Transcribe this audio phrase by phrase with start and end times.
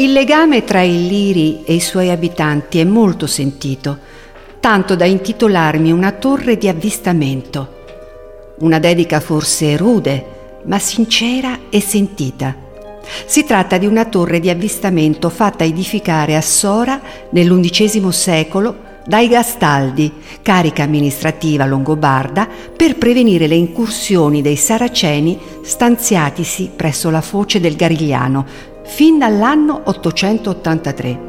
[0.00, 3.98] Il legame tra Illiri e i suoi abitanti è molto sentito,
[4.60, 7.74] tanto da intitolarmi una torre di avvistamento.
[8.58, 12.54] Una dedica forse rude, ma sincera e sentita.
[13.26, 20.12] Si tratta di una torre di avvistamento fatta edificare a Sora nell'undicesimo secolo dai Gastaldi,
[20.42, 22.46] carica amministrativa longobarda,
[22.76, 28.44] per prevenire le incursioni dei saraceni stanziatisi presso la foce del Garigliano,
[28.88, 31.26] fin dall'anno 883.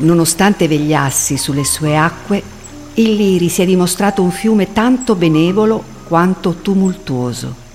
[0.00, 2.40] Nonostante vegliassi sulle sue acque,
[2.94, 7.67] il Liri si è dimostrato un fiume tanto benevolo quanto tumultuoso.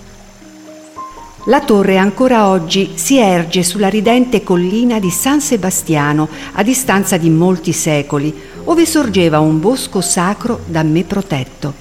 [1.47, 7.29] La torre ancora oggi si erge sulla ridente collina di San Sebastiano, a distanza di
[7.29, 11.73] molti secoli, ove sorgeva un bosco sacro da me protetto.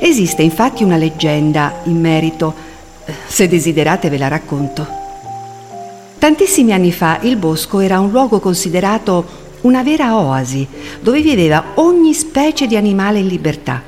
[0.00, 2.52] Esiste infatti una leggenda in merito,
[3.26, 4.86] se desiderate ve la racconto.
[6.18, 10.66] Tantissimi anni fa il bosco era un luogo considerato una vera oasi
[11.00, 13.82] dove viveva ogni specie di animale in libertà.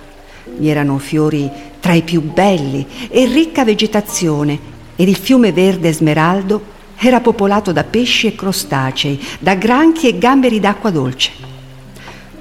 [0.57, 4.72] Vi erano fiori tra i più belli e ricca vegetazione
[5.03, 6.63] ed il fiume verde smeraldo
[6.97, 11.33] era popolato da pesci e crostacei, da granchi e gamberi d'acqua dolce.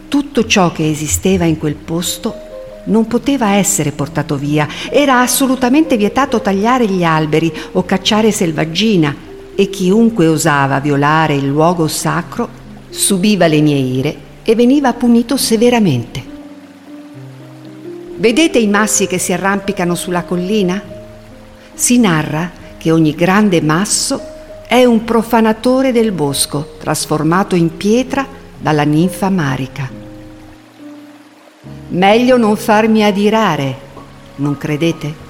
[0.08, 2.36] Tutto ciò che esisteva in quel posto
[2.84, 9.16] non poteva essere portato via, era assolutamente vietato tagliare gli alberi o cacciare selvaggina
[9.56, 12.48] e chiunque osava violare il luogo sacro
[12.92, 16.24] subiva le mie ire e veniva punito severamente.
[18.18, 21.00] Vedete i massi che si arrampicano sulla collina?
[21.74, 24.22] Si narra che ogni grande masso
[24.68, 28.26] è un profanatore del bosco trasformato in pietra
[28.58, 29.90] dalla ninfa marica.
[31.90, 33.76] Meglio non farmi adirare,
[34.36, 35.21] non credete?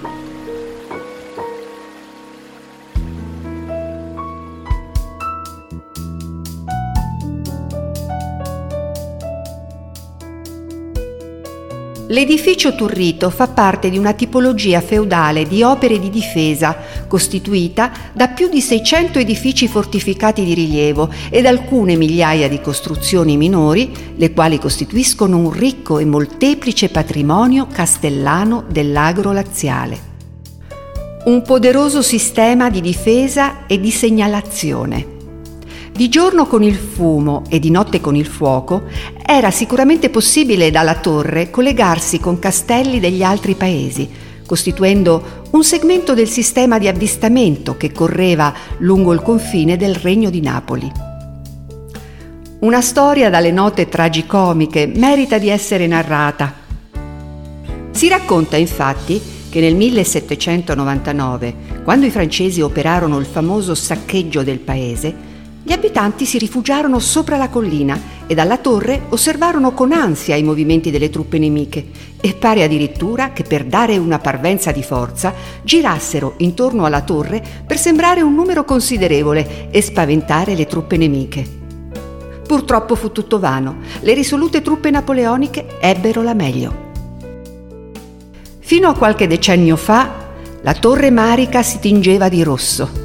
[12.07, 16.75] L'edificio Turrito fa parte di una tipologia feudale di opere di difesa
[17.07, 23.91] costituita da più di 600 edifici fortificati di rilievo ed alcune migliaia di costruzioni minori,
[24.15, 30.09] le quali costituiscono un ricco e molteplice patrimonio castellano dell'agro laziale.
[31.25, 35.10] Un poderoso sistema di difesa e di segnalazione.
[35.93, 38.83] Di giorno con il fumo e di notte con il fuoco
[39.23, 44.09] era sicuramente possibile dalla torre collegarsi con castelli degli altri paesi,
[44.45, 50.41] costituendo un segmento del sistema di avvistamento che correva lungo il confine del Regno di
[50.41, 50.91] Napoli.
[52.59, 56.53] Una storia dalle note tragicomiche merita di essere narrata.
[57.91, 65.29] Si racconta infatti che nel 1799, quando i francesi operarono il famoso saccheggio del paese,
[65.63, 70.89] gli abitanti si rifugiarono sopra la collina e dalla torre osservarono con ansia i movimenti
[70.89, 71.85] delle truppe nemiche
[72.19, 77.77] e pare addirittura che per dare una parvenza di forza girassero intorno alla torre per
[77.77, 81.59] sembrare un numero considerevole e spaventare le truppe nemiche.
[82.47, 86.89] Purtroppo fu tutto vano, le risolute truppe napoleoniche ebbero la meglio.
[88.59, 90.29] Fino a qualche decennio fa
[90.61, 93.00] la torre Marica si tingeva di rosso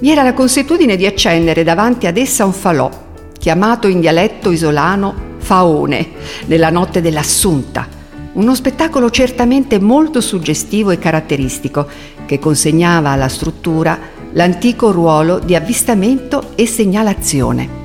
[0.00, 2.90] vi era la consuetudine di accendere davanti ad essa un falò,
[3.38, 6.10] chiamato in dialetto isolano faone,
[6.46, 7.88] nella notte dell'Assunta,
[8.34, 11.88] uno spettacolo certamente molto suggestivo e caratteristico
[12.26, 13.98] che consegnava alla struttura
[14.32, 17.77] l'antico ruolo di avvistamento e segnalazione.